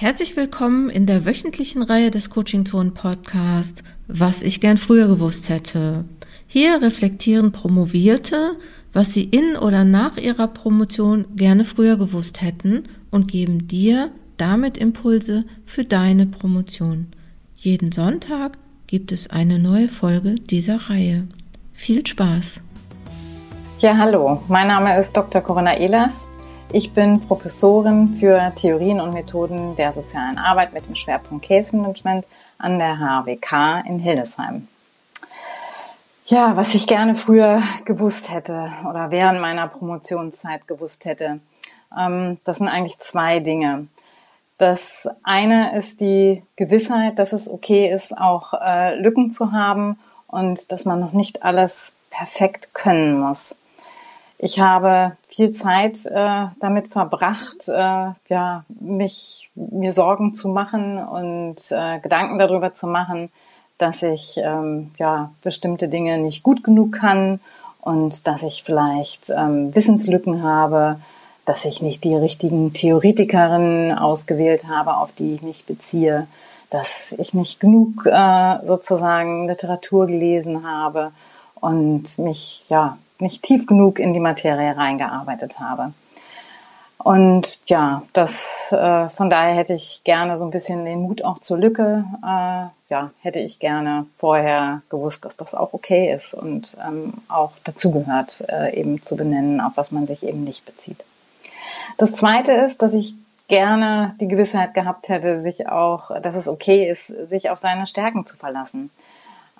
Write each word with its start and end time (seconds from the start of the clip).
Herzlich 0.00 0.36
willkommen 0.36 0.90
in 0.90 1.06
der 1.06 1.24
wöchentlichen 1.24 1.82
Reihe 1.82 2.12
des 2.12 2.30
Coaching 2.30 2.64
Zone 2.64 2.92
Podcast, 2.92 3.82
was 4.06 4.44
ich 4.44 4.60
gern 4.60 4.78
früher 4.78 5.08
gewusst 5.08 5.48
hätte. 5.48 6.04
Hier 6.46 6.80
reflektieren 6.80 7.50
Promovierte, 7.50 8.52
was 8.92 9.12
sie 9.12 9.24
in 9.24 9.56
oder 9.56 9.82
nach 9.82 10.16
ihrer 10.16 10.46
Promotion 10.46 11.24
gerne 11.34 11.64
früher 11.64 11.96
gewusst 11.96 12.42
hätten 12.42 12.84
und 13.10 13.26
geben 13.26 13.66
dir 13.66 14.12
damit 14.36 14.78
Impulse 14.78 15.42
für 15.66 15.84
deine 15.84 16.26
Promotion. 16.26 17.08
Jeden 17.56 17.90
Sonntag 17.90 18.56
gibt 18.86 19.10
es 19.10 19.28
eine 19.30 19.58
neue 19.58 19.88
Folge 19.88 20.36
dieser 20.36 20.76
Reihe. 20.90 21.26
Viel 21.72 22.06
Spaß! 22.06 22.60
Ja, 23.80 23.96
hallo, 23.96 24.44
mein 24.46 24.68
Name 24.68 24.96
ist 24.96 25.16
Dr. 25.16 25.40
Corinna 25.40 25.76
Ehlers. 25.76 26.28
Ich 26.70 26.92
bin 26.92 27.20
Professorin 27.20 28.12
für 28.12 28.52
Theorien 28.54 29.00
und 29.00 29.14
Methoden 29.14 29.74
der 29.74 29.94
sozialen 29.94 30.36
Arbeit 30.36 30.74
mit 30.74 30.84
dem 30.84 30.94
Schwerpunkt 30.94 31.46
Case 31.46 31.74
Management 31.74 32.26
an 32.58 32.78
der 32.78 32.98
HWK 32.98 33.86
in 33.86 33.98
Hildesheim. 33.98 34.68
Ja, 36.26 36.56
was 36.58 36.74
ich 36.74 36.86
gerne 36.86 37.14
früher 37.14 37.62
gewusst 37.86 38.30
hätte 38.30 38.70
oder 38.86 39.10
während 39.10 39.40
meiner 39.40 39.66
Promotionszeit 39.66 40.68
gewusst 40.68 41.06
hätte, 41.06 41.40
ähm, 41.98 42.36
das 42.44 42.58
sind 42.58 42.68
eigentlich 42.68 42.98
zwei 42.98 43.40
Dinge. 43.40 43.88
Das 44.58 45.08
eine 45.22 45.74
ist 45.74 46.02
die 46.02 46.42
Gewissheit, 46.56 47.18
dass 47.18 47.32
es 47.32 47.48
okay 47.48 47.90
ist, 47.90 48.16
auch 48.18 48.52
äh, 48.52 48.94
Lücken 49.00 49.30
zu 49.30 49.52
haben 49.52 49.98
und 50.26 50.70
dass 50.70 50.84
man 50.84 51.00
noch 51.00 51.14
nicht 51.14 51.44
alles 51.44 51.94
perfekt 52.10 52.74
können 52.74 53.18
muss. 53.18 53.57
Ich 54.40 54.60
habe 54.60 55.16
viel 55.26 55.52
Zeit 55.52 56.06
äh, 56.06 56.46
damit 56.60 56.86
verbracht, 56.86 57.68
äh, 57.68 58.12
ja, 58.28 58.64
mich 58.68 59.50
mir 59.56 59.90
Sorgen 59.90 60.36
zu 60.36 60.48
machen 60.48 60.98
und 60.98 61.56
äh, 61.70 61.98
Gedanken 61.98 62.38
darüber 62.38 62.72
zu 62.72 62.86
machen, 62.86 63.30
dass 63.78 64.04
ich 64.04 64.38
ähm, 64.38 64.92
ja 64.96 65.32
bestimmte 65.42 65.88
Dinge 65.88 66.18
nicht 66.18 66.44
gut 66.44 66.62
genug 66.62 66.92
kann 66.92 67.40
und 67.80 68.28
dass 68.28 68.44
ich 68.44 68.62
vielleicht 68.62 69.30
ähm, 69.30 69.74
Wissenslücken 69.74 70.44
habe, 70.44 71.00
dass 71.44 71.64
ich 71.64 71.82
nicht 71.82 72.04
die 72.04 72.14
richtigen 72.14 72.72
Theoretikerinnen 72.72 73.98
ausgewählt 73.98 74.68
habe, 74.68 74.98
auf 74.98 75.10
die 75.12 75.34
ich 75.34 75.42
mich 75.42 75.66
beziehe, 75.66 76.28
dass 76.70 77.12
ich 77.18 77.34
nicht 77.34 77.58
genug 77.58 78.06
äh, 78.06 78.58
sozusagen 78.64 79.48
Literatur 79.48 80.06
gelesen 80.06 80.64
habe 80.64 81.10
und 81.60 82.18
mich 82.18 82.66
ja 82.68 82.98
nicht 83.20 83.42
tief 83.42 83.66
genug 83.66 83.98
in 83.98 84.12
die 84.12 84.20
Materie 84.20 84.76
reingearbeitet 84.76 85.58
habe. 85.60 85.92
Und 86.98 87.60
ja, 87.68 88.02
das 88.12 88.72
äh, 88.72 89.08
von 89.08 89.30
daher 89.30 89.54
hätte 89.54 89.72
ich 89.72 90.02
gerne 90.04 90.36
so 90.36 90.44
ein 90.44 90.50
bisschen 90.50 90.84
den 90.84 91.00
Mut 91.02 91.24
auch 91.24 91.38
zur 91.38 91.56
Lücke. 91.58 92.04
Äh, 92.22 92.66
ja, 92.90 93.10
hätte 93.20 93.38
ich 93.38 93.60
gerne 93.60 94.06
vorher 94.16 94.82
gewusst, 94.88 95.24
dass 95.24 95.36
das 95.36 95.54
auch 95.54 95.72
okay 95.72 96.12
ist 96.12 96.34
und 96.34 96.76
ähm, 96.86 97.12
auch 97.28 97.52
dazugehört, 97.64 98.44
äh, 98.48 98.74
eben 98.74 99.02
zu 99.02 99.14
benennen, 99.16 99.60
auf 99.60 99.76
was 99.76 99.92
man 99.92 100.06
sich 100.06 100.22
eben 100.22 100.42
nicht 100.42 100.66
bezieht. 100.66 101.04
Das 101.98 102.12
Zweite 102.12 102.52
ist, 102.52 102.82
dass 102.82 102.94
ich 102.94 103.14
gerne 103.46 104.14
die 104.20 104.28
Gewissheit 104.28 104.74
gehabt 104.74 105.08
hätte, 105.08 105.40
sich 105.40 105.68
auch, 105.68 106.20
dass 106.20 106.34
es 106.34 106.48
okay 106.48 106.90
ist, 106.90 107.06
sich 107.06 107.50
auf 107.50 107.58
seine 107.58 107.86
Stärken 107.86 108.26
zu 108.26 108.36
verlassen. 108.36 108.90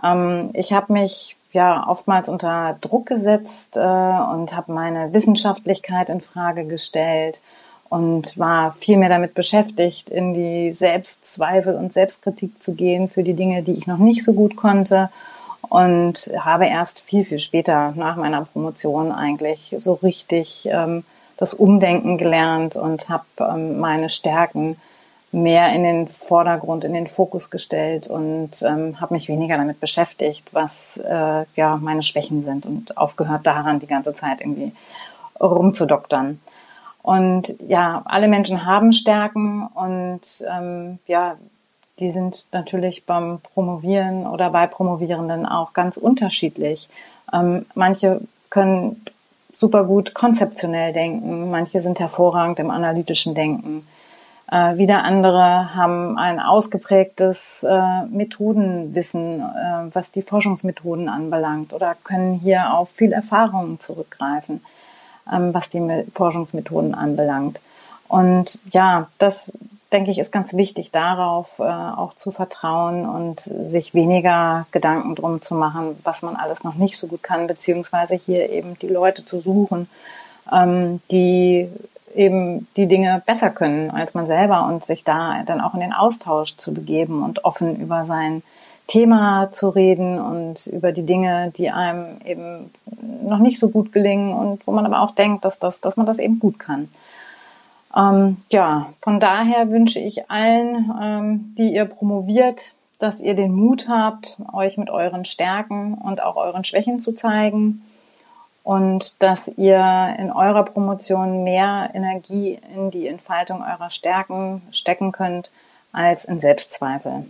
Ähm, 0.02 0.50
ich 0.54 0.72
habe 0.72 0.92
mich 0.92 1.36
ja 1.52 1.86
oftmals 1.88 2.28
unter 2.28 2.76
Druck 2.80 3.06
gesetzt 3.06 3.76
äh, 3.76 3.80
und 3.80 4.54
habe 4.54 4.72
meine 4.72 5.12
Wissenschaftlichkeit 5.12 6.10
in 6.10 6.20
Frage 6.20 6.64
gestellt 6.64 7.40
und 7.88 8.38
war 8.38 8.72
viel 8.72 8.98
mehr 8.98 9.08
damit 9.08 9.34
beschäftigt, 9.34 10.10
in 10.10 10.34
die 10.34 10.72
Selbstzweifel 10.72 11.74
und 11.74 11.92
Selbstkritik 11.92 12.62
zu 12.62 12.74
gehen 12.74 13.08
für 13.08 13.22
die 13.22 13.34
Dinge, 13.34 13.62
die 13.62 13.72
ich 13.72 13.86
noch 13.86 13.98
nicht 13.98 14.24
so 14.24 14.34
gut 14.34 14.56
konnte 14.56 15.08
und 15.62 16.30
habe 16.38 16.66
erst 16.66 17.00
viel, 17.00 17.24
viel 17.24 17.40
später 17.40 17.92
nach 17.96 18.16
meiner 18.16 18.44
Promotion 18.44 19.12
eigentlich 19.12 19.74
so 19.80 19.94
richtig 19.94 20.68
ähm, 20.70 21.04
das 21.36 21.54
Umdenken 21.54 22.18
gelernt 22.18 22.76
und 22.76 23.08
habe 23.08 23.24
ähm, 23.40 23.78
meine 23.78 24.08
Stärken 24.08 24.76
mehr 25.30 25.72
in 25.74 25.82
den 25.82 26.08
Vordergrund, 26.08 26.84
in 26.84 26.94
den 26.94 27.06
Fokus 27.06 27.50
gestellt 27.50 28.06
und 28.06 28.50
ähm, 28.62 29.00
habe 29.00 29.14
mich 29.14 29.28
weniger 29.28 29.58
damit 29.58 29.78
beschäftigt, 29.78 30.48
was 30.52 30.96
äh, 30.96 31.44
ja 31.54 31.76
meine 31.76 32.02
Schwächen 32.02 32.42
sind 32.42 32.64
und 32.64 32.96
aufgehört 32.96 33.46
daran, 33.46 33.78
die 33.78 33.86
ganze 33.86 34.14
Zeit 34.14 34.40
irgendwie 34.40 34.72
rumzudoktern. 35.38 36.40
Und 37.02 37.54
ja, 37.66 38.02
alle 38.06 38.28
Menschen 38.28 38.66
haben 38.66 38.92
Stärken 38.92 39.66
und 39.66 40.20
ähm, 40.50 40.98
ja, 41.06 41.36
die 42.00 42.10
sind 42.10 42.46
natürlich 42.52 43.04
beim 43.04 43.40
Promovieren 43.40 44.26
oder 44.26 44.50
bei 44.50 44.66
Promovierenden 44.66 45.46
auch 45.46 45.72
ganz 45.72 45.96
unterschiedlich. 45.96 46.88
Ähm, 47.32 47.66
manche 47.74 48.20
können 48.50 49.04
super 49.52 49.84
gut 49.84 50.14
konzeptionell 50.14 50.92
denken, 50.92 51.50
manche 51.50 51.82
sind 51.82 52.00
hervorragend 52.00 52.60
im 52.60 52.70
analytischen 52.70 53.34
Denken 53.34 53.86
äh, 54.50 54.78
wieder 54.78 55.04
andere 55.04 55.74
haben 55.74 56.16
ein 56.16 56.40
ausgeprägtes 56.40 57.62
äh, 57.64 58.06
Methodenwissen, 58.06 59.40
äh, 59.40 59.94
was 59.94 60.10
die 60.10 60.22
Forschungsmethoden 60.22 61.08
anbelangt 61.08 61.72
oder 61.72 61.96
können 62.02 62.34
hier 62.34 62.72
auf 62.74 62.90
viel 62.90 63.12
Erfahrung 63.12 63.78
zurückgreifen, 63.78 64.62
ähm, 65.30 65.52
was 65.52 65.68
die 65.68 66.04
Forschungsmethoden 66.12 66.94
anbelangt. 66.94 67.60
Und 68.08 68.58
ja, 68.70 69.08
das 69.18 69.52
denke 69.92 70.10
ich 70.10 70.18
ist 70.18 70.32
ganz 70.32 70.54
wichtig, 70.54 70.90
darauf 70.90 71.58
äh, 71.58 71.62
auch 71.62 72.14
zu 72.14 72.30
vertrauen 72.30 73.08
und 73.08 73.40
sich 73.40 73.94
weniger 73.94 74.66
Gedanken 74.70 75.14
drum 75.14 75.40
zu 75.42 75.54
machen, 75.54 75.98
was 76.04 76.22
man 76.22 76.36
alles 76.36 76.64
noch 76.64 76.74
nicht 76.74 76.98
so 76.98 77.06
gut 77.06 77.22
kann, 77.22 77.46
beziehungsweise 77.46 78.14
hier 78.14 78.50
eben 78.50 78.78
die 78.78 78.88
Leute 78.88 79.24
zu 79.24 79.40
suchen, 79.40 79.88
ähm, 80.52 81.00
die 81.10 81.68
eben 82.14 82.66
die 82.76 82.86
Dinge 82.86 83.22
besser 83.26 83.50
können 83.50 83.90
als 83.90 84.14
man 84.14 84.26
selber 84.26 84.66
und 84.66 84.84
sich 84.84 85.04
da 85.04 85.42
dann 85.44 85.60
auch 85.60 85.74
in 85.74 85.80
den 85.80 85.92
Austausch 85.92 86.56
zu 86.56 86.74
begeben 86.74 87.22
und 87.22 87.44
offen 87.44 87.76
über 87.80 88.04
sein 88.04 88.42
Thema 88.86 89.50
zu 89.52 89.68
reden 89.68 90.18
und 90.18 90.66
über 90.66 90.92
die 90.92 91.04
Dinge, 91.04 91.52
die 91.56 91.70
einem 91.70 92.16
eben 92.24 92.70
noch 93.22 93.38
nicht 93.38 93.58
so 93.58 93.68
gut 93.68 93.92
gelingen 93.92 94.32
und 94.32 94.66
wo 94.66 94.72
man 94.72 94.86
aber 94.86 95.02
auch 95.02 95.14
denkt, 95.14 95.44
dass, 95.44 95.58
das, 95.58 95.80
dass 95.80 95.96
man 95.96 96.06
das 96.06 96.18
eben 96.18 96.38
gut 96.38 96.58
kann. 96.58 96.88
Ähm, 97.94 98.38
ja, 98.50 98.88
von 99.00 99.20
daher 99.20 99.70
wünsche 99.70 100.00
ich 100.00 100.30
allen, 100.30 100.90
ähm, 101.00 101.54
die 101.58 101.74
ihr 101.74 101.84
promoviert, 101.84 102.74
dass 102.98 103.20
ihr 103.20 103.34
den 103.34 103.52
Mut 103.52 103.88
habt, 103.88 104.38
euch 104.52 104.78
mit 104.78 104.90
euren 104.90 105.24
Stärken 105.24 105.94
und 105.94 106.22
auch 106.22 106.36
euren 106.36 106.64
Schwächen 106.64 106.98
zu 106.98 107.12
zeigen 107.12 107.82
und 108.68 109.22
dass 109.22 109.48
ihr 109.48 110.14
in 110.18 110.30
eurer 110.30 110.62
Promotion 110.62 111.42
mehr 111.42 111.88
Energie 111.94 112.60
in 112.74 112.90
die 112.90 113.06
Entfaltung 113.08 113.62
eurer 113.62 113.88
Stärken 113.88 114.60
stecken 114.72 115.10
könnt 115.10 115.50
als 115.90 116.26
in 116.26 116.38
Selbstzweifel. 116.38 117.24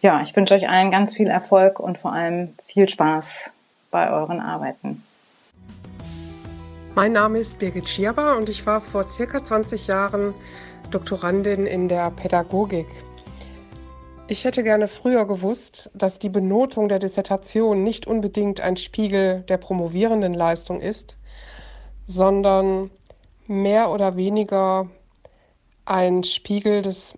Ja, 0.00 0.22
ich 0.22 0.34
wünsche 0.34 0.54
euch 0.54 0.66
allen 0.66 0.90
ganz 0.90 1.14
viel 1.14 1.26
Erfolg 1.26 1.78
und 1.78 1.98
vor 1.98 2.14
allem 2.14 2.54
viel 2.64 2.88
Spaß 2.88 3.52
bei 3.90 4.10
euren 4.10 4.40
Arbeiten. 4.40 5.04
Mein 6.94 7.12
Name 7.12 7.40
ist 7.40 7.58
Birgit 7.58 7.90
Schierber 7.90 8.38
und 8.38 8.48
ich 8.48 8.64
war 8.64 8.80
vor 8.80 9.10
circa 9.10 9.44
20 9.44 9.86
Jahren 9.86 10.32
Doktorandin 10.90 11.66
in 11.66 11.88
der 11.88 12.10
Pädagogik 12.10 12.86
ich 14.28 14.44
hätte 14.44 14.62
gerne 14.62 14.88
früher 14.88 15.26
gewusst, 15.26 15.90
dass 15.94 16.18
die 16.18 16.28
Benotung 16.28 16.88
der 16.88 16.98
Dissertation 16.98 17.82
nicht 17.82 18.06
unbedingt 18.06 18.60
ein 18.60 18.76
Spiegel 18.76 19.42
der 19.48 19.56
promovierenden 19.56 20.34
Leistung 20.34 20.80
ist, 20.80 21.16
sondern 22.06 22.90
mehr 23.46 23.90
oder 23.90 24.16
weniger 24.16 24.88
ein 25.86 26.24
Spiegel 26.24 26.82
des 26.82 27.16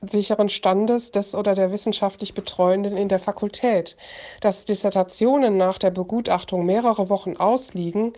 sicheren 0.00 0.48
Standes 0.48 1.10
des 1.10 1.34
oder 1.34 1.54
der 1.54 1.72
wissenschaftlich 1.72 2.34
Betreuenden 2.34 2.96
in 2.96 3.08
der 3.08 3.18
Fakultät, 3.18 3.96
dass 4.40 4.64
Dissertationen 4.64 5.56
nach 5.56 5.78
der 5.78 5.90
Begutachtung 5.90 6.64
mehrere 6.64 7.08
Wochen 7.08 7.36
ausliegen, 7.36 8.12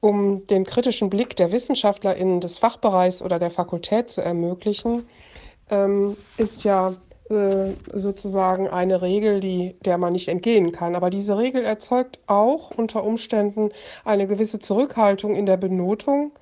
um 0.00 0.46
den 0.46 0.64
kritischen 0.64 1.10
Blick 1.10 1.34
der 1.36 1.50
WissenschaftlerInnen 1.50 2.40
des 2.40 2.58
Fachbereichs 2.58 3.22
oder 3.22 3.38
der 3.40 3.50
Fakultät 3.50 4.10
zu 4.10 4.20
ermöglichen, 4.20 5.08
ähm, 5.70 6.16
ist 6.36 6.64
ja 6.64 6.94
äh, 7.30 7.74
sozusagen 7.92 8.68
eine 8.68 9.02
Regel, 9.02 9.40
die, 9.40 9.76
der 9.84 9.98
man 9.98 10.12
nicht 10.12 10.28
entgehen 10.28 10.72
kann. 10.72 10.94
Aber 10.94 11.10
diese 11.10 11.36
Regel 11.38 11.64
erzeugt 11.64 12.18
auch 12.26 12.70
unter 12.70 13.04
Umständen 13.04 13.70
eine 14.04 14.26
gewisse 14.26 14.58
Zurückhaltung 14.58 15.34
in 15.34 15.46
der 15.46 15.56
Benotung, 15.56 16.32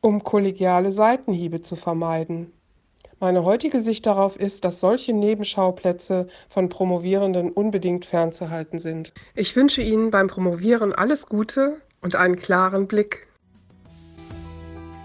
um 0.00 0.24
kollegiale 0.24 0.92
Seitenhiebe 0.92 1.60
zu 1.60 1.76
vermeiden. 1.76 2.52
Meine 3.20 3.44
heutige 3.44 3.80
Sicht 3.80 4.06
darauf 4.06 4.36
ist, 4.36 4.64
dass 4.64 4.80
solche 4.80 5.12
Nebenschauplätze 5.12 6.28
von 6.48 6.68
Promovierenden 6.68 7.50
unbedingt 7.50 8.04
fernzuhalten 8.04 8.78
sind. 8.78 9.12
Ich 9.34 9.56
wünsche 9.56 9.82
Ihnen 9.82 10.10
beim 10.10 10.28
Promovieren 10.28 10.92
alles 10.92 11.26
Gute 11.26 11.80
und 12.00 12.14
einen 12.14 12.36
klaren 12.36 12.86
Blick. 12.86 13.27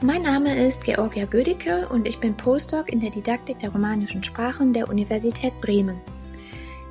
Mein 0.04 0.24
Name 0.24 0.68
ist 0.68 0.84
Georgia 0.84 1.24
Gödicke 1.24 1.88
und 1.88 2.10
ich 2.10 2.20
bin 2.20 2.36
Postdoc 2.36 2.92
in 2.92 3.00
der 3.00 3.10
Didaktik 3.10 3.60
der 3.60 3.70
romanischen 3.70 4.22
Sprachen 4.22 4.74
der 4.74 4.90
Universität 4.90 5.54
Bremen. 5.62 5.96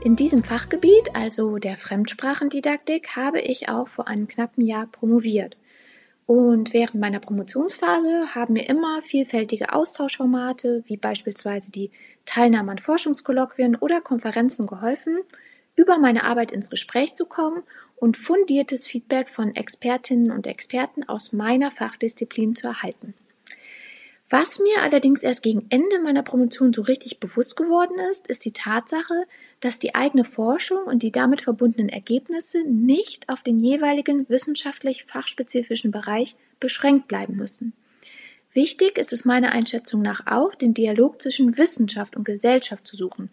In 0.03 0.17
diesem 0.17 0.43
Fachgebiet, 0.43 1.15
also 1.15 1.59
der 1.59 1.77
Fremdsprachendidaktik, 1.77 3.15
habe 3.15 3.39
ich 3.41 3.69
auch 3.69 3.89
vor 3.89 4.09
einem 4.09 4.29
knappen 4.29 4.65
Jahr 4.65 4.87
promoviert. 4.87 5.59
Und 6.25 6.73
während 6.73 7.03
meiner 7.03 7.21
Promotionsphase 7.21 8.35
haben 8.35 8.55
mir 8.55 8.67
immer 8.67 9.03
vielfältige 9.03 9.75
Austauschformate, 9.75 10.83
wie 10.87 10.97
beispielsweise 10.97 11.71
die 11.71 11.91
Teilnahme 12.25 12.73
an 12.73 12.79
Forschungskolloquien 12.79 13.77
oder 13.77 14.01
Konferenzen 14.01 14.67
geholfen, 14.67 15.19
über 15.77 15.99
meine 15.99 16.25
Arbeit 16.25 16.53
ins 16.53 16.71
Gespräch 16.71 17.15
zu 17.15 17.27
kommen 17.27 17.63
und 17.97 18.17
fundiertes 18.17 18.87
Feedback 18.87 19.29
von 19.29 19.55
Expertinnen 19.55 20.31
und 20.31 20.47
Experten 20.47 21.09
aus 21.09 21.33
meiner 21.33 21.71
Fachdisziplin 21.71 22.55
zu 22.55 22.67
erhalten. 22.67 23.15
Was 24.33 24.59
mir 24.59 24.81
allerdings 24.81 25.23
erst 25.23 25.43
gegen 25.43 25.67
Ende 25.69 26.01
meiner 26.01 26.23
Promotion 26.23 26.73
so 26.73 26.81
richtig 26.81 27.21
bewusst 27.21 27.55
geworden 27.55 27.99
ist, 28.11 28.29
ist 28.29 28.47
die 28.47 28.53
Tatsache, 28.53 29.27
dass 29.61 29.79
die 29.79 29.95
eigene 29.95 30.25
Forschung 30.25 30.85
und 30.85 31.03
die 31.03 31.13
damit 31.13 31.43
verbundenen 31.43 31.91
Ergebnisse 31.91 32.63
nicht 32.65 33.29
auf 33.29 33.43
den 33.43 33.59
jeweiligen 33.59 34.27
wissenschaftlich 34.31 35.05
fachspezifischen 35.05 35.91
Bereich 35.91 36.35
beschränkt 36.61 37.09
bleiben 37.09 37.37
müssen. 37.37 37.75
Wichtig 38.55 38.97
ist 38.97 39.13
es 39.13 39.27
meiner 39.27 39.53
Einschätzung 39.53 40.01
nach 40.01 40.27
auch, 40.27 40.55
den 40.55 40.73
Dialog 40.73 41.21
zwischen 41.21 41.59
Wissenschaft 41.59 42.17
und 42.17 42.25
Gesellschaft 42.25 42.87
zu 42.87 42.97
suchen, 42.97 43.31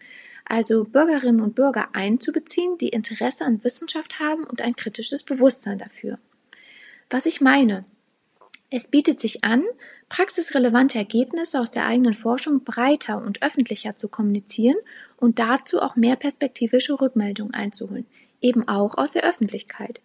also 0.50 0.84
Bürgerinnen 0.84 1.40
und 1.40 1.54
Bürger 1.54 1.88
einzubeziehen, 1.92 2.76
die 2.78 2.88
Interesse 2.88 3.44
an 3.44 3.62
Wissenschaft 3.62 4.18
haben 4.18 4.44
und 4.44 4.60
ein 4.60 4.74
kritisches 4.74 5.22
Bewusstsein 5.22 5.78
dafür. 5.78 6.18
Was 7.08 7.26
ich 7.26 7.40
meine, 7.40 7.84
es 8.70 8.88
bietet 8.88 9.20
sich 9.20 9.44
an, 9.44 9.64
praxisrelevante 10.08 10.98
Ergebnisse 10.98 11.60
aus 11.60 11.70
der 11.70 11.86
eigenen 11.86 12.14
Forschung 12.14 12.64
breiter 12.64 13.22
und 13.22 13.42
öffentlicher 13.42 13.94
zu 13.96 14.08
kommunizieren 14.08 14.76
und 15.16 15.38
dazu 15.38 15.80
auch 15.80 15.96
mehr 15.96 16.16
perspektivische 16.16 17.00
Rückmeldungen 17.00 17.54
einzuholen, 17.54 18.06
eben 18.40 18.66
auch 18.68 18.98
aus 18.98 19.12
der 19.12 19.24
Öffentlichkeit. 19.24 20.00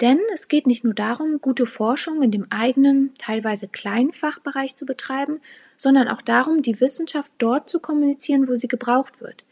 Denn 0.00 0.18
es 0.32 0.48
geht 0.48 0.66
nicht 0.66 0.82
nur 0.82 0.94
darum, 0.94 1.40
gute 1.40 1.66
Forschung 1.66 2.22
in 2.22 2.32
dem 2.32 2.46
eigenen, 2.50 3.12
teilweise 3.16 3.68
kleinen 3.68 4.12
Fachbereich 4.12 4.74
zu 4.74 4.86
betreiben, 4.86 5.40
sondern 5.76 6.08
auch 6.08 6.20
darum, 6.20 6.62
die 6.62 6.80
Wissenschaft 6.80 7.30
dort 7.38 7.68
zu 7.68 7.78
kommunizieren, 7.78 8.48
wo 8.48 8.56
sie 8.56 8.66
gebraucht 8.66 9.20
wird. 9.20 9.44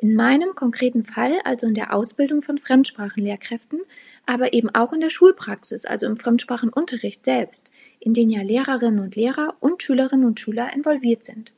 In 0.00 0.14
meinem 0.14 0.54
konkreten 0.54 1.04
Fall, 1.04 1.40
also 1.42 1.66
in 1.66 1.74
der 1.74 1.92
Ausbildung 1.92 2.40
von 2.40 2.58
Fremdsprachenlehrkräften, 2.58 3.80
aber 4.26 4.52
eben 4.52 4.72
auch 4.72 4.92
in 4.92 5.00
der 5.00 5.10
Schulpraxis, 5.10 5.84
also 5.84 6.06
im 6.06 6.16
Fremdsprachenunterricht 6.16 7.24
selbst, 7.24 7.72
in 7.98 8.14
den 8.14 8.30
ja 8.30 8.42
Lehrerinnen 8.42 9.00
und 9.00 9.16
Lehrer 9.16 9.56
und 9.58 9.82
Schülerinnen 9.82 10.24
und 10.24 10.38
Schüler 10.38 10.72
involviert 10.72 11.24
sind. 11.24 11.52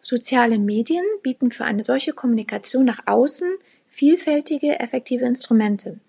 Soziale 0.00 0.58
Medien 0.58 1.04
bieten 1.22 1.52
für 1.52 1.64
eine 1.64 1.84
solche 1.84 2.12
Kommunikation 2.12 2.84
nach 2.84 3.06
außen 3.06 3.48
vielfältige, 3.88 4.80
effektive 4.80 5.24
Instrumente. 5.24 6.00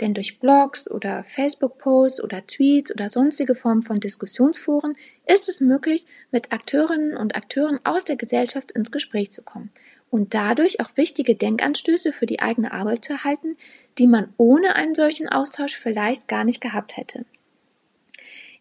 Denn 0.00 0.14
durch 0.14 0.40
Blogs 0.40 0.90
oder 0.90 1.24
Facebook-Posts 1.24 2.24
oder 2.24 2.46
Tweets 2.46 2.90
oder 2.90 3.10
sonstige 3.10 3.54
Formen 3.54 3.82
von 3.82 4.00
Diskussionsforen 4.00 4.96
ist 5.26 5.48
es 5.50 5.60
möglich, 5.60 6.06
mit 6.30 6.52
Akteurinnen 6.52 7.18
und 7.18 7.36
Akteuren 7.36 7.80
aus 7.84 8.04
der 8.04 8.16
Gesellschaft 8.16 8.72
ins 8.72 8.90
Gespräch 8.90 9.30
zu 9.30 9.42
kommen 9.42 9.70
und 10.10 10.34
dadurch 10.34 10.80
auch 10.80 10.96
wichtige 10.96 11.34
Denkanstöße 11.34 12.12
für 12.12 12.26
die 12.26 12.40
eigene 12.40 12.72
Arbeit 12.72 13.04
zu 13.04 13.12
erhalten, 13.12 13.56
die 13.98 14.06
man 14.06 14.32
ohne 14.36 14.76
einen 14.76 14.94
solchen 14.94 15.28
Austausch 15.28 15.76
vielleicht 15.76 16.28
gar 16.28 16.44
nicht 16.44 16.60
gehabt 16.60 16.96
hätte. 16.96 17.24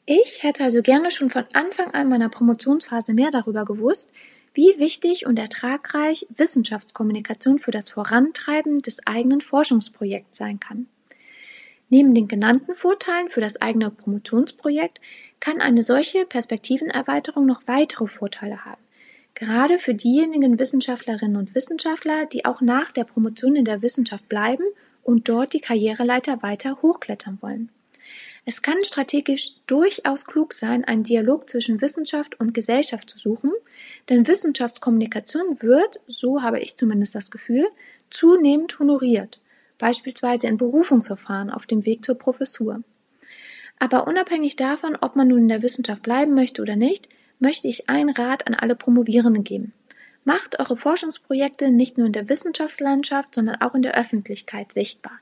Ich 0.05 0.43
hätte 0.43 0.63
also 0.63 0.81
gerne 0.81 1.11
schon 1.11 1.29
von 1.29 1.45
Anfang 1.53 1.91
an 1.91 2.09
meiner 2.09 2.29
Promotionsphase 2.29 3.13
mehr 3.13 3.29
darüber 3.31 3.65
gewusst, 3.65 4.11
wie 4.53 4.79
wichtig 4.79 5.25
und 5.27 5.37
ertragreich 5.37 6.25
Wissenschaftskommunikation 6.35 7.59
für 7.59 7.71
das 7.71 7.89
Vorantreiben 7.89 8.79
des 8.79 9.05
eigenen 9.05 9.41
Forschungsprojekts 9.41 10.37
sein 10.37 10.59
kann. 10.59 10.87
Neben 11.89 12.13
den 12.13 12.27
genannten 12.27 12.75
Vorteilen 12.75 13.29
für 13.29 13.41
das 13.41 13.61
eigene 13.61 13.89
Promotionsprojekt 13.89 14.99
kann 15.39 15.61
eine 15.61 15.83
solche 15.83 16.25
Perspektivenerweiterung 16.25 17.45
noch 17.45 17.63
weitere 17.65 18.07
Vorteile 18.07 18.65
haben. 18.65 18.81
Gerade 19.39 19.79
für 19.79 19.93
diejenigen 19.93 20.59
Wissenschaftlerinnen 20.59 21.37
und 21.37 21.55
Wissenschaftler, 21.55 22.25
die 22.25 22.43
auch 22.43 22.59
nach 22.59 22.91
der 22.91 23.05
Promotion 23.05 23.55
in 23.55 23.63
der 23.63 23.81
Wissenschaft 23.81 24.27
bleiben 24.27 24.65
und 25.01 25.29
dort 25.29 25.53
die 25.53 25.61
Karriereleiter 25.61 26.43
weiter 26.43 26.81
hochklettern 26.81 27.37
wollen. 27.39 27.69
Es 28.45 28.61
kann 28.61 28.83
strategisch 28.83 29.53
durchaus 29.65 30.25
klug 30.25 30.51
sein, 30.51 30.83
einen 30.83 31.03
Dialog 31.03 31.49
zwischen 31.49 31.79
Wissenschaft 31.79 32.37
und 32.41 32.53
Gesellschaft 32.53 33.09
zu 33.09 33.17
suchen, 33.17 33.53
denn 34.09 34.27
Wissenschaftskommunikation 34.27 35.61
wird, 35.61 36.01
so 36.05 36.41
habe 36.41 36.59
ich 36.59 36.75
zumindest 36.75 37.15
das 37.15 37.31
Gefühl, 37.31 37.65
zunehmend 38.09 38.77
honoriert, 38.77 39.39
beispielsweise 39.77 40.47
in 40.47 40.57
Berufungsverfahren 40.57 41.49
auf 41.49 41.65
dem 41.65 41.85
Weg 41.85 42.03
zur 42.03 42.15
Professur. 42.15 42.81
Aber 43.79 44.05
unabhängig 44.05 44.57
davon, 44.57 44.97
ob 44.99 45.15
man 45.15 45.29
nun 45.29 45.43
in 45.43 45.47
der 45.47 45.61
Wissenschaft 45.61 46.01
bleiben 46.01 46.33
möchte 46.33 46.61
oder 46.61 46.75
nicht, 46.75 47.07
möchte 47.39 47.67
ich 47.67 47.89
einen 47.89 48.09
Rat 48.09 48.47
an 48.47 48.53
alle 48.53 48.75
Promovierenden 48.75 49.43
geben. 49.43 49.73
Macht 50.23 50.59
eure 50.59 50.77
Forschungsprojekte 50.77 51.71
nicht 51.71 51.97
nur 51.97 52.07
in 52.07 52.13
der 52.13 52.29
Wissenschaftslandschaft, 52.29 53.33
sondern 53.33 53.61
auch 53.61 53.73
in 53.73 53.81
der 53.81 53.97
Öffentlichkeit 53.97 54.71
sichtbar. 54.73 55.19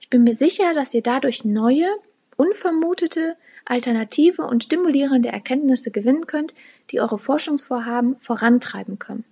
Ich 0.00 0.10
bin 0.10 0.24
mir 0.24 0.34
sicher, 0.34 0.74
dass 0.74 0.92
ihr 0.92 1.02
dadurch 1.02 1.44
neue, 1.44 1.88
unvermutete, 2.36 3.36
alternative 3.64 4.42
und 4.42 4.64
stimulierende 4.64 5.28
Erkenntnisse 5.28 5.90
gewinnen 5.90 6.26
könnt, 6.26 6.54
die 6.90 7.00
eure 7.00 7.18
Forschungsvorhaben 7.18 8.16
vorantreiben 8.18 8.98
können. 8.98 9.24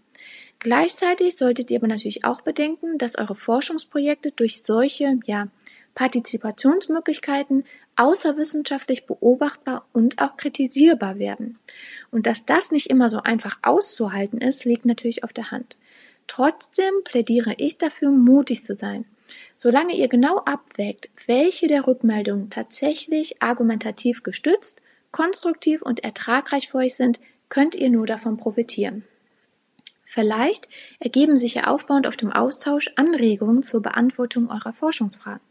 Gleichzeitig 0.60 1.36
solltet 1.36 1.70
ihr 1.70 1.78
aber 1.78 1.86
natürlich 1.86 2.24
auch 2.24 2.40
bedenken, 2.40 2.98
dass 2.98 3.16
eure 3.16 3.34
Forschungsprojekte 3.34 4.32
durch 4.32 4.62
solche, 4.62 5.18
ja, 5.24 5.48
Partizipationsmöglichkeiten 5.94 7.64
außerwissenschaftlich 7.98 9.06
beobachtbar 9.06 9.86
und 9.92 10.22
auch 10.22 10.36
kritisierbar 10.36 11.18
werden. 11.18 11.58
Und 12.10 12.26
dass 12.26 12.46
das 12.46 12.70
nicht 12.70 12.88
immer 12.88 13.10
so 13.10 13.18
einfach 13.22 13.58
auszuhalten 13.62 14.40
ist, 14.40 14.64
liegt 14.64 14.86
natürlich 14.86 15.24
auf 15.24 15.32
der 15.32 15.50
Hand. 15.50 15.76
Trotzdem 16.26 16.92
plädiere 17.04 17.54
ich 17.58 17.78
dafür, 17.78 18.10
mutig 18.10 18.62
zu 18.62 18.74
sein. 18.74 19.04
Solange 19.54 19.94
ihr 19.94 20.08
genau 20.08 20.38
abwägt, 20.38 21.10
welche 21.26 21.66
der 21.66 21.86
Rückmeldungen 21.86 22.50
tatsächlich 22.50 23.42
argumentativ 23.42 24.22
gestützt, 24.22 24.80
konstruktiv 25.10 25.82
und 25.82 26.04
ertragreich 26.04 26.68
für 26.68 26.78
euch 26.78 26.94
sind, 26.94 27.20
könnt 27.48 27.74
ihr 27.74 27.90
nur 27.90 28.06
davon 28.06 28.36
profitieren. 28.36 29.04
Vielleicht 30.04 30.68
ergeben 31.00 31.36
sich 31.36 31.54
ja 31.54 31.66
aufbauend 31.66 32.06
auf 32.06 32.16
dem 32.16 32.32
Austausch 32.32 32.90
Anregungen 32.96 33.62
zur 33.62 33.82
Beantwortung 33.82 34.48
eurer 34.50 34.72
Forschungsfragen. 34.72 35.42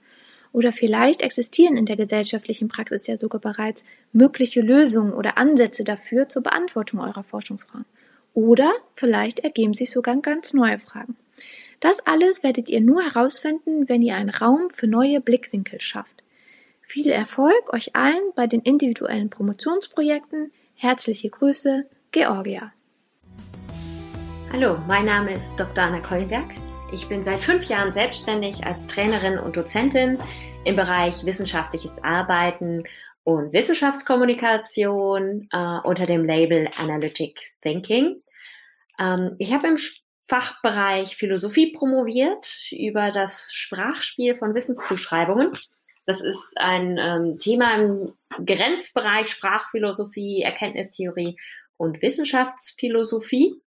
Oder 0.52 0.72
vielleicht 0.72 1.22
existieren 1.22 1.78
in 1.78 1.86
der 1.86 1.98
gesellschaftlichen 1.98 2.68
Praxis 2.68 3.08
ja 3.08 3.18
sogar 3.18 3.42
bereits 3.42 3.84
mögliche 4.12 4.62
Lösungen 4.62 5.14
oder 5.14 5.38
Ansätze 5.38 5.84
dafür 5.84 6.30
zur 6.30 6.44
Beantwortung 6.44 7.00
eurer 7.00 7.24
Forschungsfragen. 7.24 7.86
Oder 8.34 8.72
vielleicht 8.96 9.40
ergeben 9.40 9.74
sich 9.74 9.92
sogar 9.92 10.16
ganz 10.18 10.54
neue 10.54 10.80
Fragen. 10.80 11.16
Das 11.80 12.06
alles 12.06 12.44
werdet 12.44 12.70
ihr 12.70 12.82
nur 12.82 13.04
herausfinden, 13.04 13.88
wenn 13.88 14.02
ihr 14.02 14.16
einen 14.16 14.30
Raum 14.30 14.70
für 14.74 14.88
neue 14.88 15.22
Blickwinkel 15.22 15.80
schafft. 15.80 16.24
Viel 16.82 17.10
Erfolg 17.10 17.74
euch 17.74 17.96
allen 17.96 18.32
bei 18.36 18.48
den 18.48 18.62
individuellen 18.62 19.30
Promotionsprojekten. 19.30 20.52
Herzliche 20.76 21.30
Grüße, 21.30 21.86
Georgia. 22.12 22.72
Hallo, 24.54 24.78
mein 24.88 25.06
Name 25.06 25.36
ist 25.36 25.50
Dr. 25.58 25.84
Anna 25.84 26.00
Kollenberg. 26.00 26.67
Ich 26.90 27.10
bin 27.10 27.22
seit 27.22 27.42
fünf 27.42 27.66
Jahren 27.66 27.92
selbstständig 27.92 28.66
als 28.66 28.88
Trainerin 28.88 29.38
und 29.38 29.58
Dozentin 29.58 30.18
im 30.64 30.78
Bereich 30.78 31.26
wissenschaftliches 31.26 32.02
Arbeiten 32.02 32.86
und 33.24 33.52
Wissenschaftskommunikation 33.52 35.50
äh, 35.52 35.80
unter 35.84 36.06
dem 36.06 36.24
Label 36.24 36.70
Analytic 36.80 37.42
Thinking. 37.62 38.24
Ähm, 39.00 39.36
ich 39.38 39.54
habe 39.54 39.68
im 39.68 39.78
Fachbereich 40.28 41.18
Philosophie 41.18 41.74
promoviert 41.74 42.48
über 42.72 43.12
das 43.12 43.52
Sprachspiel 43.54 44.36
von 44.36 44.56
Wissenszuschreibungen. 44.56 45.52
Das 46.06 46.22
ist 46.22 46.54
ein 46.56 46.98
ähm, 46.98 47.36
Thema 47.38 47.76
im 47.76 48.14
Grenzbereich 48.46 49.30
Sprachphilosophie, 49.30 50.42
Erkenntnistheorie 50.42 51.38
und 51.76 52.02
Wissenschaftsphilosophie. 52.02 53.62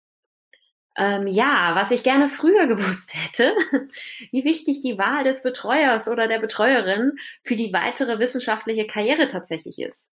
Ähm, 0.98 1.28
ja, 1.28 1.76
was 1.76 1.92
ich 1.92 2.02
gerne 2.02 2.28
früher 2.28 2.66
gewusst 2.68 3.14
hätte, 3.14 3.54
wie 4.32 4.44
wichtig 4.44 4.82
die 4.82 4.98
Wahl 4.98 5.24
des 5.24 5.42
Betreuers 5.42 6.08
oder 6.08 6.28
der 6.28 6.40
Betreuerin 6.40 7.12
für 7.44 7.56
die 7.56 7.72
weitere 7.72 8.18
wissenschaftliche 8.18 8.82
Karriere 8.82 9.28
tatsächlich 9.28 9.78
ist. 9.78 10.12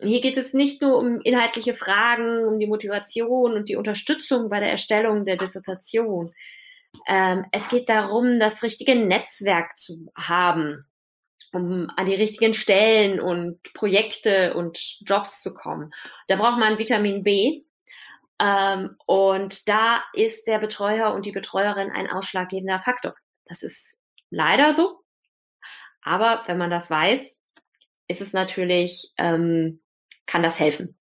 Hier 0.00 0.20
geht 0.20 0.36
es 0.36 0.54
nicht 0.54 0.82
nur 0.82 0.98
um 0.98 1.20
inhaltliche 1.20 1.74
Fragen, 1.74 2.44
um 2.44 2.58
die 2.58 2.66
Motivation 2.66 3.54
und 3.54 3.68
die 3.68 3.76
Unterstützung 3.76 4.48
bei 4.48 4.60
der 4.60 4.70
Erstellung 4.70 5.24
der 5.24 5.36
Dissertation. 5.36 6.32
Ähm, 7.06 7.46
es 7.52 7.68
geht 7.68 7.88
darum, 7.88 8.38
das 8.38 8.62
richtige 8.62 8.96
Netzwerk 8.96 9.78
zu 9.78 10.12
haben 10.16 10.84
um 11.52 11.90
an 11.96 12.06
die 12.06 12.14
richtigen 12.14 12.54
Stellen 12.54 13.20
und 13.20 13.62
Projekte 13.72 14.54
und 14.54 14.78
Jobs 15.06 15.42
zu 15.42 15.54
kommen. 15.54 15.92
Da 16.26 16.36
braucht 16.36 16.58
man 16.58 16.78
Vitamin 16.78 17.22
B. 17.22 17.62
Ähm, 18.40 18.96
und 19.06 19.68
da 19.68 20.02
ist 20.12 20.46
der 20.46 20.58
Betreuer 20.58 21.12
und 21.12 21.26
die 21.26 21.32
Betreuerin 21.32 21.90
ein 21.90 22.10
ausschlaggebender 22.10 22.78
Faktor. 22.78 23.14
Das 23.46 23.62
ist 23.62 24.00
leider 24.30 24.72
so. 24.72 25.00
Aber 26.02 26.42
wenn 26.46 26.58
man 26.58 26.70
das 26.70 26.90
weiß, 26.90 27.38
ist 28.08 28.20
es 28.20 28.32
natürlich, 28.32 29.12
ähm, 29.18 29.80
kann 30.26 30.42
das 30.42 30.60
helfen. 30.60 30.96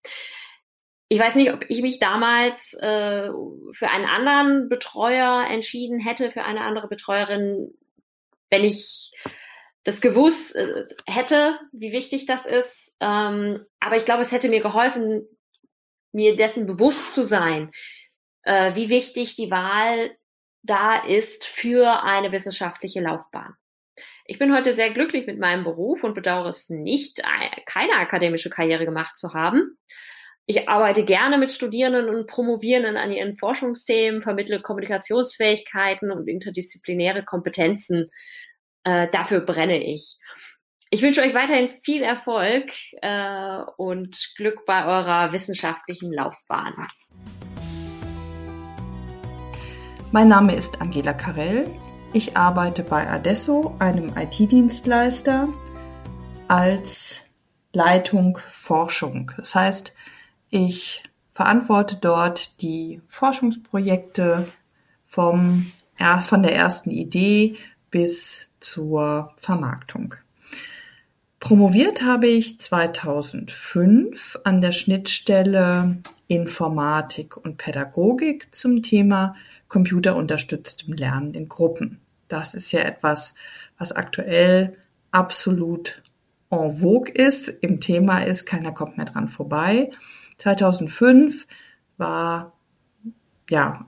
Ich 1.10 1.20
weiß 1.20 1.36
nicht, 1.36 1.54
ob 1.54 1.64
ich 1.70 1.82
mich 1.82 2.00
damals 2.00 2.74
äh, 2.74 3.30
für 3.72 3.90
einen 3.90 4.06
anderen 4.06 4.68
Betreuer 4.68 5.46
entschieden 5.50 6.00
hätte, 6.00 6.32
für 6.32 6.44
eine 6.44 6.62
andere 6.62 6.88
Betreuerin, 6.90 7.74
wenn 8.50 8.66
ich 8.66 9.12
das 9.84 10.02
gewusst 10.02 10.54
äh, 10.56 10.86
hätte, 11.06 11.58
wie 11.72 11.94
wichtig 11.94 12.26
das 12.26 12.46
ist. 12.46 12.94
Ähm, 13.00 13.58
aber 13.80 13.96
ich 13.96 14.04
glaube, 14.04 14.22
es 14.22 14.34
hätte 14.34 14.50
mir 14.50 14.60
geholfen, 14.60 15.26
mir 16.12 16.36
dessen 16.36 16.68
bewusst 16.68 17.14
zu 17.14 17.24
sein, 17.24 17.72
äh, 18.44 18.76
wie 18.76 18.90
wichtig 18.90 19.36
die 19.36 19.52
Wahl 19.52 20.12
da 20.64 20.98
ist 20.98 21.46
für 21.46 22.04
eine 22.04 22.32
wissenschaftliche 22.32 23.02
Laufbahn. 23.02 23.54
Ich 24.26 24.40
bin 24.40 24.54
heute 24.54 24.74
sehr 24.74 24.92
glücklich 24.92 25.26
mit 25.26 25.40
meinem 25.40 25.64
Beruf 25.64 26.04
und 26.04 26.14
bedauere 26.14 26.50
es 26.50 26.70
nicht, 26.70 27.22
keine 27.66 27.94
akademische 27.94 28.50
Karriere 28.50 28.86
gemacht 28.86 29.16
zu 29.16 29.34
haben. 29.34 29.78
Ich 30.46 30.70
arbeite 30.70 31.04
gerne 31.04 31.38
mit 31.38 31.52
Studierenden 31.52 32.10
und 32.10 32.28
Promovierenden 32.28 32.98
an 32.98 33.12
ihren 33.12 33.36
Forschungsthemen, 33.36 34.22
vermittle 34.22 34.62
Kommunikationsfähigkeiten 34.62 36.12
und 36.12 36.28
interdisziplinäre 36.28 37.24
Kompetenzen. 37.24 38.10
Äh, 38.84 39.10
dafür 39.12 39.42
brenne 39.42 39.84
ich. 39.84 40.18
Ich 40.90 41.02
wünsche 41.02 41.22
euch 41.22 41.34
weiterhin 41.34 41.68
viel 41.82 42.02
Erfolg 42.02 42.72
äh, 43.02 43.60
und 43.76 44.34
Glück 44.38 44.66
bei 44.66 44.86
eurer 44.86 45.34
wissenschaftlichen 45.34 46.14
Laufbahn. 46.14 46.74
Mein 50.14 50.30
Name 50.30 50.56
ist 50.56 50.80
Angela 50.80 51.12
Karell. 51.12 51.70
Ich 52.14 52.38
arbeite 52.38 52.84
bei 52.84 53.06
Adesso, 53.06 53.76
einem 53.80 54.16
IT-Dienstleister, 54.16 55.50
als 56.48 57.20
Leitung 57.74 58.40
Forschung. 58.50 59.34
Das 59.36 59.56
heißt, 59.56 59.94
ich 60.50 61.04
verantworte 61.34 61.98
dort 61.98 62.62
die 62.62 63.02
Forschungsprojekte 63.10 64.48
vom, 65.06 65.70
von 66.24 66.44
der 66.44 66.56
ersten 66.56 66.92
Idee 66.92 67.58
bis 67.92 68.52
zur 68.62 69.34
Vermarktung. 69.36 70.16
Promoviert 71.40 72.02
habe 72.02 72.28
ich 72.28 72.60
2005 72.60 74.40
an 74.44 74.62
der 74.62 74.72
Schnittstelle 74.72 75.98
Informatik 76.28 77.38
und 77.38 77.58
Pädagogik 77.58 78.54
zum 78.54 78.82
Thema 78.82 79.36
computerunterstütztem 79.68 80.94
Lernen 80.94 81.34
in 81.36 81.48
Gruppen. 81.48 82.02
Das 82.28 82.56
ist 82.56 82.72
ja 82.72 82.82
etwas, 82.82 83.36
was 83.78 83.92
aktuell 83.92 84.78
absolut 85.12 86.02
en 86.50 86.72
vogue 86.72 87.12
ist, 87.12 87.50
im 87.50 87.80
Thema 87.80 88.20
ist, 88.20 88.46
keiner 88.46 88.72
kommt 88.72 88.98
mehr 88.98 89.06
dran 89.06 89.30
vorbei. 89.30 89.92
2005 90.38 91.48
war, 91.98 92.54
ja, 93.50 93.86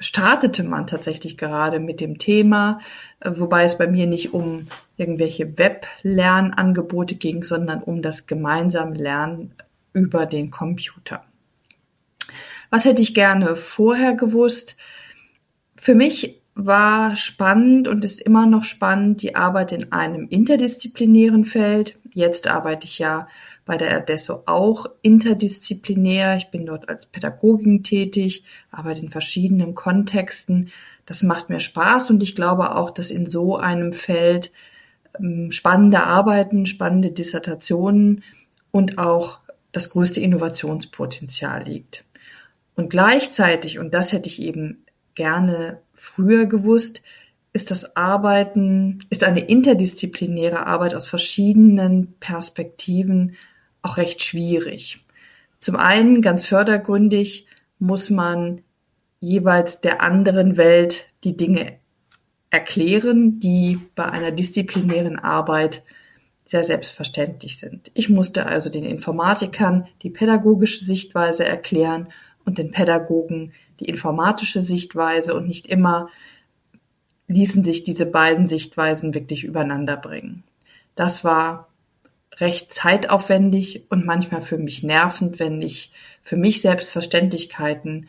startete 0.00 0.62
man 0.62 0.86
tatsächlich 0.86 1.36
gerade 1.36 1.80
mit 1.80 2.00
dem 2.00 2.18
Thema, 2.18 2.80
äh, 3.20 3.30
wobei 3.34 3.64
es 3.64 3.78
bei 3.78 3.86
mir 3.86 4.06
nicht 4.06 4.32
um 4.32 4.68
irgendwelche 4.96 5.58
Web-Lernangebote 5.58 7.16
ging, 7.16 7.42
sondern 7.44 7.82
um 7.82 8.02
das 8.02 8.26
gemeinsame 8.26 8.94
Lernen 8.96 9.54
über 9.92 10.26
den 10.26 10.50
Computer. 10.50 11.24
Was 12.70 12.84
hätte 12.84 13.02
ich 13.02 13.14
gerne 13.14 13.56
vorher 13.56 14.14
gewusst? 14.14 14.76
Für 15.76 15.94
mich 15.94 16.42
war 16.54 17.14
spannend 17.14 17.86
und 17.86 18.04
ist 18.04 18.20
immer 18.20 18.46
noch 18.46 18.64
spannend 18.64 19.22
die 19.22 19.36
Arbeit 19.36 19.72
in 19.72 19.92
einem 19.92 20.26
interdisziplinären 20.28 21.44
Feld. 21.44 21.98
Jetzt 22.12 22.48
arbeite 22.48 22.86
ich 22.86 22.98
ja 22.98 23.28
bei 23.68 23.76
der 23.76 23.94
Adesso 23.94 24.44
auch 24.46 24.86
interdisziplinär. 25.02 26.38
Ich 26.38 26.50
bin 26.50 26.64
dort 26.64 26.88
als 26.88 27.04
Pädagogin 27.04 27.82
tätig, 27.82 28.44
arbeite 28.70 29.02
in 29.02 29.10
verschiedenen 29.10 29.74
Kontexten. 29.74 30.70
Das 31.04 31.22
macht 31.22 31.50
mir 31.50 31.60
Spaß 31.60 32.08
und 32.08 32.22
ich 32.22 32.34
glaube 32.34 32.74
auch, 32.74 32.90
dass 32.90 33.10
in 33.10 33.26
so 33.26 33.58
einem 33.58 33.92
Feld 33.92 34.52
ähm, 35.20 35.50
spannende 35.50 36.02
Arbeiten, 36.02 36.64
spannende 36.64 37.10
Dissertationen 37.10 38.24
und 38.70 38.96
auch 38.96 39.40
das 39.72 39.90
größte 39.90 40.20
Innovationspotenzial 40.22 41.62
liegt. 41.64 42.06
Und 42.74 42.88
gleichzeitig, 42.88 43.78
und 43.78 43.92
das 43.92 44.12
hätte 44.12 44.30
ich 44.30 44.40
eben 44.40 44.86
gerne 45.14 45.82
früher 45.92 46.46
gewusst, 46.46 47.02
ist 47.52 47.70
das 47.70 47.96
Arbeiten, 47.96 49.00
ist 49.10 49.24
eine 49.24 49.40
interdisziplinäre 49.40 50.66
Arbeit 50.66 50.94
aus 50.94 51.06
verschiedenen 51.06 52.14
Perspektiven 52.18 53.36
auch 53.88 53.96
recht 53.96 54.22
schwierig. 54.22 55.04
Zum 55.58 55.76
einen, 55.76 56.22
ganz 56.22 56.46
fördergründig, 56.46 57.46
muss 57.78 58.10
man 58.10 58.60
jeweils 59.20 59.80
der 59.80 60.02
anderen 60.02 60.56
Welt 60.56 61.06
die 61.24 61.36
Dinge 61.36 61.78
erklären, 62.50 63.40
die 63.40 63.80
bei 63.94 64.04
einer 64.04 64.30
disziplinären 64.30 65.18
Arbeit 65.18 65.82
sehr 66.44 66.64
selbstverständlich 66.64 67.58
sind. 67.58 67.90
Ich 67.94 68.08
musste 68.08 68.46
also 68.46 68.70
den 68.70 68.84
Informatikern 68.84 69.86
die 70.02 70.10
pädagogische 70.10 70.84
Sichtweise 70.84 71.44
erklären 71.44 72.08
und 72.44 72.58
den 72.58 72.70
Pädagogen 72.70 73.52
die 73.80 73.84
informatische 73.84 74.62
Sichtweise 74.62 75.34
und 75.34 75.46
nicht 75.46 75.66
immer 75.66 76.08
ließen 77.26 77.64
sich 77.64 77.82
diese 77.82 78.06
beiden 78.06 78.46
Sichtweisen 78.46 79.12
wirklich 79.12 79.44
übereinander 79.44 79.96
bringen. 79.96 80.44
Das 80.94 81.22
war 81.22 81.67
recht 82.40 82.72
zeitaufwendig 82.72 83.84
und 83.90 84.06
manchmal 84.06 84.42
für 84.42 84.58
mich 84.58 84.82
nervend, 84.82 85.38
wenn 85.38 85.60
ich 85.62 85.92
für 86.22 86.36
mich 86.36 86.60
Selbstverständlichkeiten, 86.60 88.08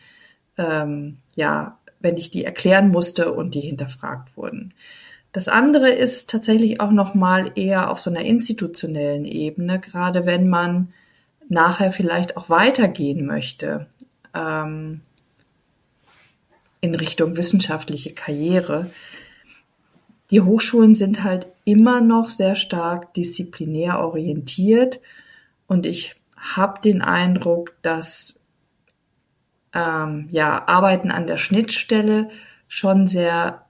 ähm, 0.56 1.18
ja, 1.34 1.78
wenn 2.00 2.16
ich 2.16 2.30
die 2.30 2.44
erklären 2.44 2.90
musste 2.90 3.32
und 3.32 3.54
die 3.54 3.60
hinterfragt 3.60 4.36
wurden. 4.36 4.74
Das 5.32 5.48
andere 5.48 5.90
ist 5.90 6.30
tatsächlich 6.30 6.80
auch 6.80 6.90
noch 6.90 7.14
mal 7.14 7.52
eher 7.54 7.90
auf 7.90 8.00
so 8.00 8.10
einer 8.10 8.24
institutionellen 8.24 9.24
Ebene, 9.24 9.78
gerade 9.78 10.26
wenn 10.26 10.48
man 10.48 10.92
nachher 11.48 11.92
vielleicht 11.92 12.36
auch 12.36 12.48
weitergehen 12.48 13.26
möchte 13.26 13.86
ähm, 14.34 15.02
in 16.80 16.94
Richtung 16.94 17.36
wissenschaftliche 17.36 18.12
Karriere, 18.12 18.90
die 20.30 20.40
Hochschulen 20.40 20.94
sind 20.94 21.24
halt 21.24 21.48
immer 21.64 22.00
noch 22.00 22.30
sehr 22.30 22.54
stark 22.54 23.14
disziplinär 23.14 24.00
orientiert. 24.00 25.00
Und 25.66 25.86
ich 25.86 26.16
habe 26.36 26.80
den 26.80 27.02
Eindruck, 27.02 27.74
dass 27.82 28.38
ähm, 29.74 30.28
ja 30.30 30.66
Arbeiten 30.66 31.10
an 31.10 31.26
der 31.26 31.36
Schnittstelle 31.36 32.30
schon 32.68 33.08
sehr 33.08 33.66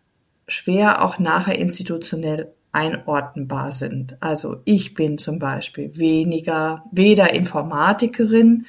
schwer 0.48 1.04
auch 1.04 1.18
nachher 1.18 1.58
institutionell 1.58 2.52
einordnenbar 2.72 3.72
sind. 3.72 4.16
Also 4.20 4.60
ich 4.64 4.94
bin 4.94 5.18
zum 5.18 5.38
Beispiel 5.38 5.96
weniger 5.96 6.84
weder 6.92 7.32
Informatikerin, 7.32 8.66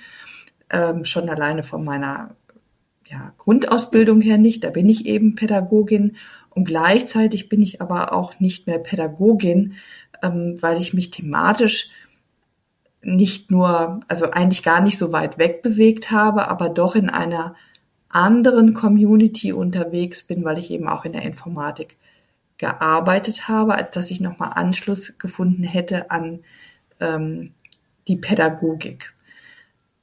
ähm, 0.70 1.06
schon 1.06 1.30
alleine 1.30 1.64
von 1.64 1.84
meiner 1.84 2.36
ja, 3.06 3.34
Grundausbildung 3.38 4.22
her 4.22 4.38
nicht, 4.38 4.64
da 4.64 4.70
bin 4.70 4.88
ich 4.90 5.06
eben 5.06 5.36
Pädagogin 5.36 6.16
und 6.54 6.66
gleichzeitig 6.66 7.50
bin 7.50 7.62
ich 7.62 7.82
aber 7.82 8.14
auch 8.14 8.40
nicht 8.40 8.68
mehr 8.68 8.80
Pädagogin, 8.80 9.76
ähm, 10.22 10.56
weil 10.62 10.80
ich 10.80 10.94
mich 10.94 11.10
thematisch 11.10 11.90
nicht 13.02 13.50
nur, 13.50 14.02
also 14.08 14.30
eigentlich 14.30 14.62
gar 14.62 14.82
nicht 14.82 14.98
so 14.98 15.12
weit 15.12 15.38
weg 15.38 15.62
bewegt 15.62 16.12
habe, 16.12 16.48
aber 16.48 16.70
doch 16.70 16.96
in 16.96 17.10
einer 17.10 17.56
anderen 18.10 18.74
Community 18.74 19.54
unterwegs 19.54 20.24
bin, 20.24 20.44
weil 20.44 20.58
ich 20.58 20.70
eben 20.72 20.88
auch 20.88 21.06
in 21.06 21.14
der 21.14 21.24
Informatik 21.24 21.98
gearbeitet 22.58 23.48
habe, 23.48 23.74
als 23.74 23.92
dass 23.96 24.12
ich 24.12 24.22
nochmal 24.22 24.52
Anschluss 24.54 25.18
gefunden 25.18 25.64
hätte 25.64 26.12
an 26.12 26.42
ähm, 27.00 27.54
die 28.08 28.18
Pädagogik. 28.18 29.14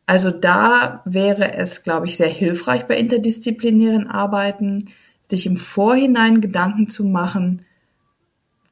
Also 0.07 0.31
da 0.31 1.03
wäre 1.05 1.53
es, 1.53 1.83
glaube 1.83 2.07
ich, 2.07 2.17
sehr 2.17 2.29
hilfreich 2.29 2.87
bei 2.87 2.97
interdisziplinären 2.97 4.09
Arbeiten, 4.09 4.87
sich 5.29 5.47
im 5.47 5.57
Vorhinein 5.57 6.41
Gedanken 6.41 6.89
zu 6.89 7.05
machen, 7.05 7.65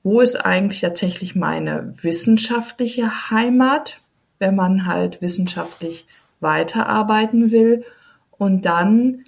wo 0.03 0.21
ist 0.21 0.37
eigentlich 0.37 0.81
tatsächlich 0.81 1.35
meine 1.35 1.93
wissenschaftliche 2.03 3.31
Heimat, 3.31 4.01
wenn 4.39 4.55
man 4.55 4.87
halt 4.87 5.21
wissenschaftlich 5.21 6.07
weiterarbeiten 6.41 7.51
will 7.51 7.85
und 8.39 8.65
dann 8.67 9.25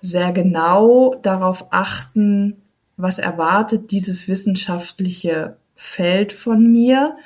sehr 0.00 0.32
genau 0.32 1.14
darauf 1.22 1.72
achten, 1.72 2.56
was 2.96 3.18
erwartet 3.18 3.90
dieses 3.90 4.28
wissenschaftliche 4.28 5.56
Feld 5.74 6.32
von 6.32 6.70
mir 6.70 7.16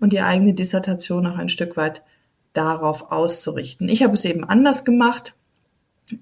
und 0.00 0.12
die 0.12 0.20
eigene 0.20 0.54
Dissertation 0.54 1.26
auch 1.26 1.36
ein 1.36 1.48
Stück 1.48 1.76
weit 1.76 2.02
darauf 2.54 3.12
auszurichten. 3.12 3.88
Ich 3.88 4.02
habe 4.02 4.14
es 4.14 4.24
eben 4.24 4.44
anders 4.44 4.84
gemacht. 4.84 5.34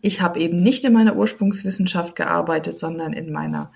Ich 0.00 0.20
habe 0.20 0.40
eben 0.40 0.62
nicht 0.62 0.84
in 0.84 0.92
meiner 0.92 1.16
Ursprungswissenschaft 1.16 2.16
gearbeitet, 2.16 2.78
sondern 2.78 3.12
in 3.12 3.32
meiner 3.32 3.70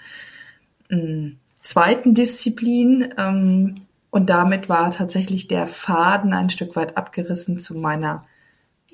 mh, 0.89 0.99
hm, 0.99 1.37
zweiten 1.63 2.15
Disziplin. 2.15 3.13
Ähm, 3.17 3.87
und 4.11 4.29
damit 4.29 4.69
war 4.69 4.91
tatsächlich 4.91 5.49
der 5.49 5.67
Faden 5.67 6.33
ein 6.33 6.51
Stück 6.51 6.75
weit 6.77 6.97
abgerissen 6.97 7.59
zu 7.59 7.75
meiner 7.77 8.25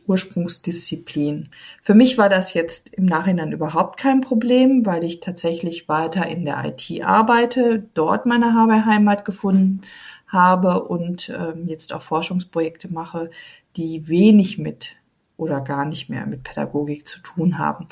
Ursprungsdisziplin. 0.06 1.48
Für 1.82 1.94
mich 1.94 2.18
war 2.18 2.28
das 2.28 2.54
jetzt 2.54 2.90
im 2.90 3.06
Nachhinein 3.06 3.52
überhaupt 3.52 3.98
kein 3.98 4.20
Problem, 4.20 4.86
weil 4.86 5.04
ich 5.04 5.20
tatsächlich 5.20 5.88
weiter 5.88 6.26
in 6.26 6.44
der 6.44 6.64
IT 6.64 7.04
arbeite, 7.04 7.88
dort 7.94 8.26
meine 8.26 8.54
Heimat 8.54 9.24
gefunden 9.24 9.82
habe 10.26 10.84
und 10.84 11.28
ähm, 11.30 11.68
jetzt 11.68 11.92
auch 11.92 12.02
Forschungsprojekte 12.02 12.92
mache, 12.92 13.30
die 13.76 14.08
wenig 14.08 14.58
mit 14.58 14.96
oder 15.36 15.60
gar 15.60 15.84
nicht 15.84 16.08
mehr 16.08 16.26
mit 16.26 16.42
Pädagogik 16.42 17.06
zu 17.06 17.20
tun 17.20 17.58
haben, 17.58 17.86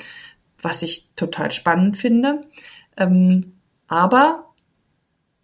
was 0.61 0.81
ich 0.81 1.09
total 1.15 1.51
spannend 1.51 1.97
finde. 1.97 2.45
Ähm, 2.97 3.53
aber 3.87 4.53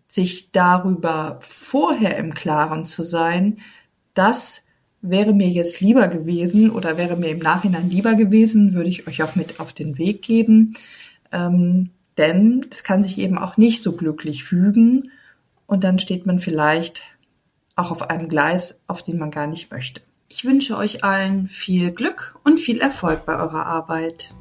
sich 0.07 0.51
darüber 0.51 1.39
vorher 1.41 2.17
im 2.17 2.33
Klaren 2.33 2.85
zu 2.85 3.03
sein, 3.03 3.59
dass 4.13 4.65
wäre 5.01 5.33
mir 5.33 5.49
jetzt 5.49 5.81
lieber 5.81 6.07
gewesen 6.07 6.69
oder 6.69 6.97
wäre 6.97 7.17
mir 7.17 7.29
im 7.29 7.39
Nachhinein 7.39 7.89
lieber 7.89 8.13
gewesen, 8.13 8.73
würde 8.73 8.89
ich 8.89 9.07
euch 9.07 9.23
auch 9.23 9.35
mit 9.35 9.59
auf 9.59 9.73
den 9.73 9.97
Weg 9.97 10.21
geben. 10.21 10.73
Ähm, 11.31 11.89
denn 12.17 12.65
es 12.69 12.83
kann 12.83 13.03
sich 13.03 13.17
eben 13.17 13.37
auch 13.37 13.57
nicht 13.57 13.81
so 13.81 13.93
glücklich 13.93 14.43
fügen 14.43 15.11
und 15.65 15.83
dann 15.83 15.97
steht 15.97 16.25
man 16.25 16.39
vielleicht 16.39 17.03
auch 17.75 17.91
auf 17.91 18.09
einem 18.09 18.27
Gleis, 18.27 18.81
auf 18.87 19.01
den 19.01 19.17
man 19.17 19.31
gar 19.31 19.47
nicht 19.47 19.71
möchte. 19.71 20.01
Ich 20.33 20.45
wünsche 20.45 20.77
euch 20.77 21.03
allen 21.03 21.49
viel 21.49 21.91
Glück 21.91 22.39
und 22.45 22.57
viel 22.57 22.79
Erfolg 22.79 23.25
bei 23.25 23.35
eurer 23.35 23.65
Arbeit. 23.65 24.33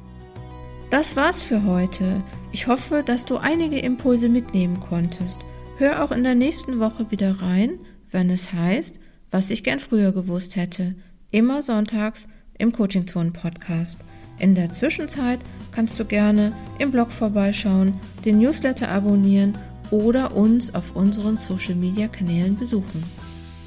Das 0.89 1.17
war's 1.17 1.43
für 1.43 1.65
heute. 1.65 2.23
Ich 2.53 2.67
hoffe, 2.67 3.03
dass 3.05 3.25
du 3.25 3.35
einige 3.35 3.77
Impulse 3.77 4.29
mitnehmen 4.29 4.79
konntest. 4.79 5.41
Hör 5.77 6.01
auch 6.01 6.11
in 6.11 6.23
der 6.23 6.33
nächsten 6.33 6.79
Woche 6.79 7.11
wieder 7.11 7.41
rein, 7.41 7.77
wenn 8.09 8.29
es 8.29 8.53
heißt, 8.53 9.01
was 9.31 9.51
ich 9.51 9.65
gern 9.65 9.79
früher 9.79 10.13
gewusst 10.13 10.55
hätte. 10.55 10.95
Immer 11.29 11.61
sonntags 11.61 12.29
im 12.57 12.71
Coaching 12.71 13.05
Zone 13.05 13.31
Podcast. 13.31 13.97
In 14.39 14.55
der 14.55 14.71
Zwischenzeit 14.71 15.41
kannst 15.73 15.99
du 15.99 16.05
gerne 16.05 16.53
im 16.79 16.91
Blog 16.91 17.11
vorbeischauen, 17.11 17.99
den 18.23 18.39
Newsletter 18.39 18.87
abonnieren 18.87 19.57
oder 19.91 20.37
uns 20.37 20.73
auf 20.73 20.95
unseren 20.95 21.37
Social 21.37 21.75
Media 21.75 22.07
Kanälen 22.07 22.55
besuchen. 22.55 23.03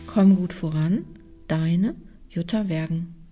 Komm 0.06 0.36
gut 0.36 0.54
voran, 0.54 1.04
deine 1.48 1.94
Jutta 2.34 2.68
Wergen. 2.68 3.23